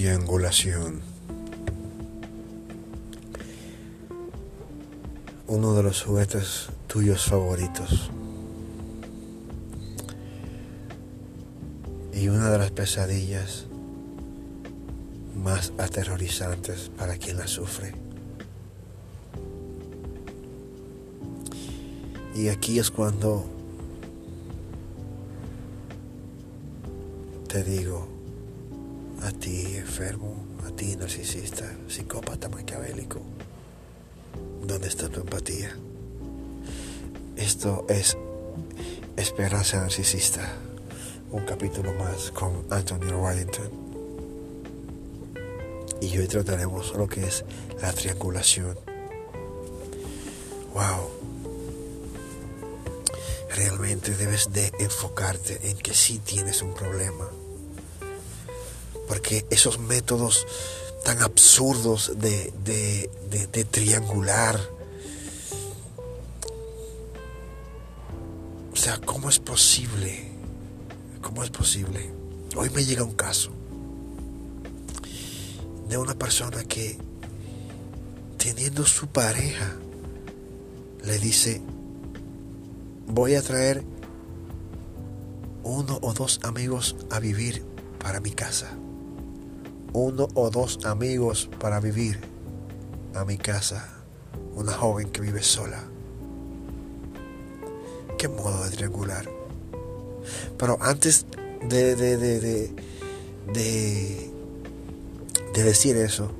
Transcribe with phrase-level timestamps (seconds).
[0.00, 1.02] triangulación.
[5.46, 8.10] Uno de los juguetes tuyos favoritos.
[12.14, 13.66] Y una de las pesadillas
[15.36, 17.92] más aterrorizantes para quien la sufre.
[22.34, 23.44] Y aquí es cuando
[27.48, 28.19] te digo,
[29.22, 30.34] a ti enfermo,
[30.66, 33.20] a ti narcisista, psicópata maquiavélico,
[34.64, 35.76] ¿dónde está tu empatía?
[37.36, 38.16] Esto es
[39.16, 40.52] Esperanza Narcisista,
[41.30, 43.70] un capítulo más con Anthony Wellington.
[46.00, 47.44] Y hoy trataremos lo que es
[47.82, 48.78] la triangulación.
[50.72, 51.10] Wow.
[53.54, 57.28] Realmente debes de enfocarte en que sí tienes un problema
[59.10, 60.46] porque esos métodos
[61.04, 64.60] tan absurdos de, de, triangular,
[68.72, 70.30] o sea, ¿cómo es posible?
[71.22, 72.08] ¿Cómo es posible?
[72.54, 73.50] Hoy me llega un caso
[75.88, 76.96] de una persona que
[78.38, 79.74] teniendo su pareja
[81.04, 81.60] le dice,
[83.08, 83.82] voy a traer
[85.64, 87.64] uno o dos amigos a vivir
[87.98, 88.78] para mi casa
[89.92, 92.20] uno o dos amigos para vivir
[93.14, 93.96] a mi casa.
[94.54, 95.82] Una joven que vive sola.
[98.18, 99.28] Qué modo de triangular.
[100.58, 101.26] Pero antes
[101.68, 104.30] de, de, de, de,
[105.54, 106.30] de, decir eso,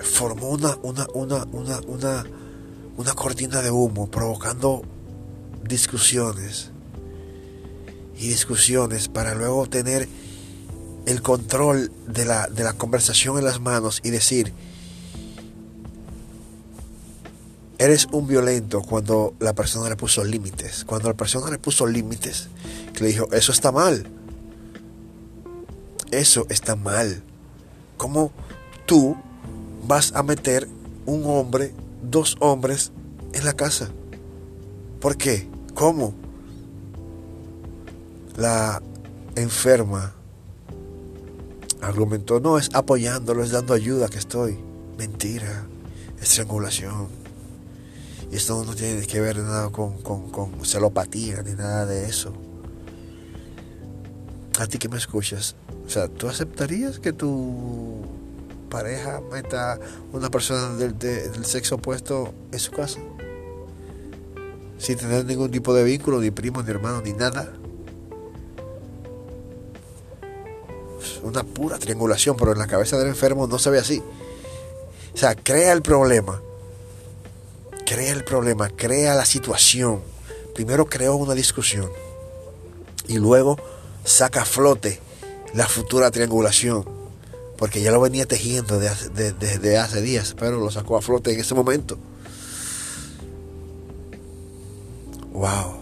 [0.00, 2.24] formó una, una, una, una, una,
[2.96, 4.82] una cortina de humo provocando
[5.64, 6.70] discusiones
[8.20, 10.06] y discusiones para luego tener
[11.06, 14.52] el control de la, de la conversación en las manos y decir,
[17.78, 20.84] eres un violento cuando la persona le puso límites.
[20.84, 22.48] Cuando la persona le puso límites,
[22.92, 24.06] que le dijo, eso está mal.
[26.10, 27.22] Eso está mal.
[27.96, 28.32] ¿Cómo
[28.84, 29.16] tú
[29.86, 30.68] vas a meter
[31.06, 32.92] un hombre, dos hombres
[33.32, 33.88] en la casa?
[35.00, 35.48] ¿Por qué?
[35.72, 36.12] ¿Cómo?
[38.36, 38.82] La
[39.36, 40.14] enferma
[41.80, 44.58] argumentó, no, es apoyándolo, es dando ayuda que estoy.
[44.98, 45.66] Mentira,
[46.20, 47.08] estrangulación.
[48.30, 52.32] Y esto no tiene que ver nada con, con celopatía ni nada de eso.
[54.58, 58.02] A ti que me escuchas, o sea, ¿tú aceptarías que tu
[58.68, 59.80] pareja meta
[60.12, 63.00] una persona del, del sexo opuesto en su casa?
[64.78, 67.52] Sin tener ningún tipo de vínculo, ni primo, ni hermano, ni nada.
[71.22, 74.02] Una pura triangulación, pero en la cabeza del enfermo no se ve así.
[75.14, 76.40] O sea, crea el problema,
[77.86, 80.00] crea el problema, crea la situación.
[80.54, 81.90] Primero creó una discusión
[83.08, 83.58] y luego
[84.04, 85.00] saca a flote
[85.54, 86.84] la futura triangulación,
[87.56, 91.54] porque ya lo venía tejiendo desde hace días, pero lo sacó a flote en ese
[91.54, 91.98] momento.
[95.32, 95.79] Wow.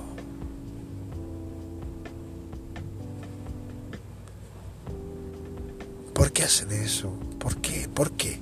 [6.39, 7.11] Qué hacen eso?
[7.41, 7.89] ¿Por qué?
[7.93, 8.39] ¿Por qué?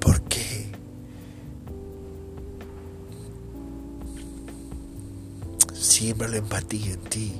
[0.00, 0.72] ¿Por qué?
[5.74, 7.34] Siembra la empatía en ti.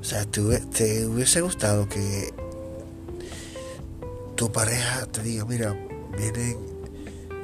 [0.00, 2.34] O sea, te, te hubiese gustado que
[4.34, 5.78] tu pareja te diga, mira,
[6.18, 6.58] vienen,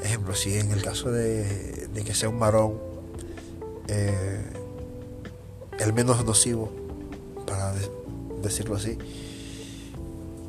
[0.03, 2.81] ejemplo, si en el caso de, que sea un varón,
[3.87, 4.43] eh,
[5.79, 6.80] el menos nocivo,
[7.51, 7.75] para
[8.43, 8.97] decirlo así,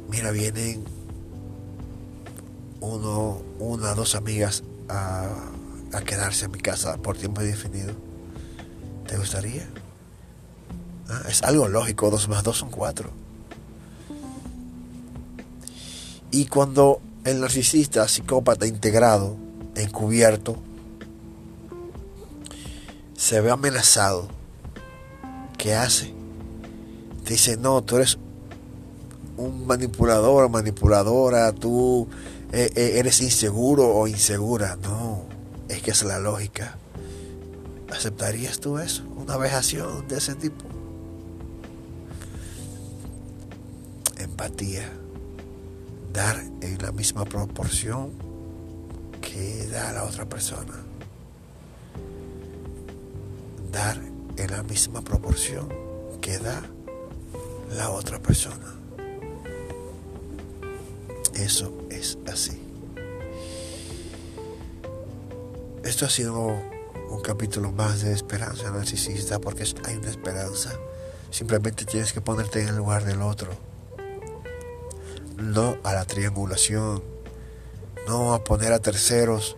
[0.09, 0.83] mira, vienen
[2.79, 5.29] uno, una, dos amigas a,
[6.05, 7.93] quedarse en mi casa por tiempo indefinido.
[9.07, 9.67] ¿Te gustaría?
[11.09, 13.09] Ah, es algo lógico, dos más dos son cuatro.
[16.31, 19.35] Y cuando el narcisista, psicópata integrado,
[19.75, 20.55] encubierto,
[23.17, 24.29] se ve amenazado,
[25.57, 26.20] ¿qué hace?
[27.25, 28.17] Dice, no, tú eres
[29.37, 32.07] un manipulador manipuladora, tú
[32.51, 34.77] eh, eh, eres inseguro o insegura.
[34.81, 35.23] No,
[35.69, 36.77] es que es la lógica.
[37.91, 39.03] ¿Aceptarías tú eso?
[39.17, 40.63] Una vejación de ese tipo.
[44.17, 44.91] Empatía.
[46.13, 48.11] Dar en la misma proporción
[49.21, 50.83] que da la otra persona.
[53.71, 53.97] Dar
[54.37, 55.69] en la misma proporción
[56.19, 56.61] que da
[57.71, 58.75] la otra persona.
[61.33, 62.61] Eso es así.
[65.83, 66.47] Esto ha sido
[67.09, 70.71] un capítulo más de esperanza narcisista porque hay una esperanza.
[71.31, 73.49] Simplemente tienes que ponerte en el lugar del otro.
[75.37, 77.03] No a la triangulación.
[78.07, 79.55] No a poner a terceros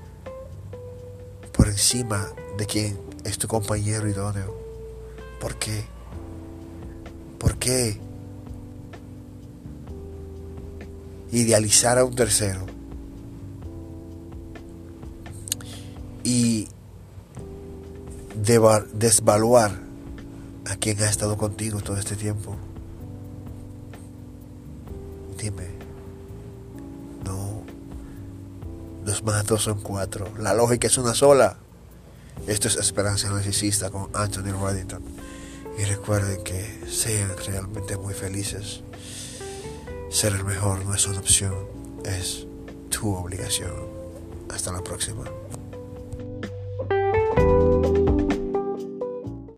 [1.51, 4.55] por encima de quien es tu compañero idóneo.
[5.39, 5.92] ¿Por qué?
[7.43, 7.99] ¿Por qué
[11.33, 12.65] idealizar a un tercero
[16.23, 16.69] y
[18.93, 19.77] desvaluar
[20.67, 22.55] a quien ha estado contigo todo este tiempo?
[25.37, 25.67] Dime,
[27.25, 27.63] no,
[29.03, 31.57] dos más dos son cuatro, la lógica es una sola.
[32.47, 35.32] Esto es Esperanza Narcisista con Anthony Reddington.
[35.77, 38.81] Y recuerden que sean realmente muy felices.
[40.09, 41.55] Ser el mejor no es una opción,
[42.05, 42.45] es
[42.89, 43.73] tu obligación.
[44.49, 45.23] Hasta la próxima.